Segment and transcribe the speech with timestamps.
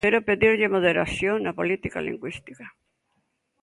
[0.05, 2.65] Quero pedirlle moderación na política lingüística.